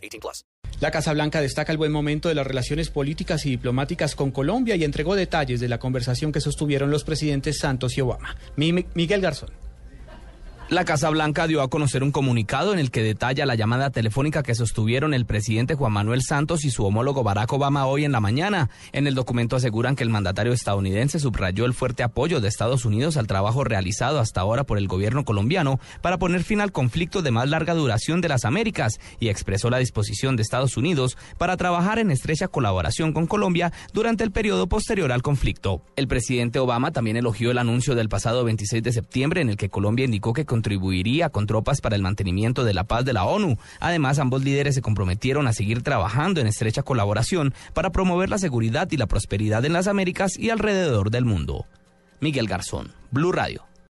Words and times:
18 0.00 0.20
plus. 0.20 0.44
La 0.80 0.90
Casa 0.90 1.12
Blanca 1.12 1.40
destaca 1.42 1.72
el 1.72 1.78
buen 1.78 1.92
momento 1.92 2.28
de 2.30 2.34
las 2.34 2.46
relaciones 2.46 2.88
políticas 2.90 3.44
y 3.44 3.50
diplomáticas 3.50 4.14
con 4.14 4.30
Colombia 4.30 4.76
y 4.76 4.84
entregó 4.84 5.14
detalles 5.14 5.60
de 5.60 5.68
la 5.68 5.78
conversación 5.78 6.32
que 6.32 6.40
sostuvieron 6.40 6.90
los 6.90 7.04
presidentes 7.04 7.58
Santos 7.58 7.98
y 7.98 8.00
Obama. 8.00 8.36
Mi- 8.56 8.86
Miguel 8.94 9.20
Garzón. 9.20 9.50
La 10.70 10.84
Casa 10.84 11.10
Blanca 11.10 11.48
dio 11.48 11.62
a 11.62 11.68
conocer 11.68 12.04
un 12.04 12.12
comunicado 12.12 12.72
en 12.72 12.78
el 12.78 12.92
que 12.92 13.02
detalla 13.02 13.44
la 13.44 13.56
llamada 13.56 13.90
telefónica 13.90 14.44
que 14.44 14.54
sostuvieron 14.54 15.14
el 15.14 15.26
presidente 15.26 15.74
Juan 15.74 15.92
Manuel 15.92 16.22
Santos 16.22 16.64
y 16.64 16.70
su 16.70 16.84
homólogo 16.84 17.24
Barack 17.24 17.52
Obama 17.52 17.86
hoy 17.86 18.04
en 18.04 18.12
la 18.12 18.20
mañana. 18.20 18.70
En 18.92 19.08
el 19.08 19.16
documento 19.16 19.56
aseguran 19.56 19.96
que 19.96 20.04
el 20.04 20.10
mandatario 20.10 20.52
estadounidense 20.52 21.18
subrayó 21.18 21.64
el 21.64 21.74
fuerte 21.74 22.04
apoyo 22.04 22.40
de 22.40 22.46
Estados 22.46 22.84
Unidos 22.84 23.16
al 23.16 23.26
trabajo 23.26 23.64
realizado 23.64 24.20
hasta 24.20 24.42
ahora 24.42 24.62
por 24.62 24.78
el 24.78 24.86
gobierno 24.86 25.24
colombiano 25.24 25.80
para 26.02 26.18
poner 26.18 26.44
fin 26.44 26.60
al 26.60 26.70
conflicto 26.70 27.20
de 27.20 27.32
más 27.32 27.48
larga 27.48 27.74
duración 27.74 28.20
de 28.20 28.28
las 28.28 28.44
Américas 28.44 29.00
y 29.18 29.28
expresó 29.28 29.70
la 29.70 29.78
disposición 29.78 30.36
de 30.36 30.42
Estados 30.42 30.76
Unidos 30.76 31.18
para 31.36 31.56
trabajar 31.56 31.98
en 31.98 32.12
estrecha 32.12 32.46
colaboración 32.46 33.12
con 33.12 33.26
Colombia 33.26 33.72
durante 33.92 34.22
el 34.22 34.30
periodo 34.30 34.68
posterior 34.68 35.10
al 35.10 35.22
conflicto. 35.22 35.82
El 35.96 36.06
presidente 36.06 36.60
Obama 36.60 36.92
también 36.92 37.16
elogió 37.16 37.50
el 37.50 37.58
anuncio 37.58 37.96
del 37.96 38.08
pasado 38.08 38.44
26 38.44 38.84
de 38.84 38.92
septiembre 38.92 39.40
en 39.40 39.50
el 39.50 39.56
que 39.56 39.68
Colombia 39.68 40.04
indicó 40.04 40.32
que 40.32 40.46
contribuiría 40.60 41.30
con 41.30 41.46
tropas 41.46 41.80
para 41.80 41.96
el 41.96 42.02
mantenimiento 42.02 42.64
de 42.64 42.74
la 42.74 42.84
paz 42.84 43.06
de 43.06 43.14
la 43.14 43.24
ONU. 43.24 43.56
Además, 43.80 44.18
ambos 44.18 44.44
líderes 44.44 44.74
se 44.74 44.82
comprometieron 44.82 45.46
a 45.46 45.54
seguir 45.54 45.82
trabajando 45.82 46.38
en 46.42 46.46
estrecha 46.46 46.82
colaboración 46.82 47.54
para 47.72 47.88
promover 47.88 48.28
la 48.28 48.36
seguridad 48.36 48.86
y 48.90 48.98
la 48.98 49.06
prosperidad 49.06 49.64
en 49.64 49.72
las 49.72 49.86
Américas 49.86 50.38
y 50.38 50.50
alrededor 50.50 51.10
del 51.10 51.24
mundo. 51.24 51.64
Miguel 52.20 52.46
Garzón, 52.46 52.92
Blue 53.10 53.32
Radio. 53.32 53.69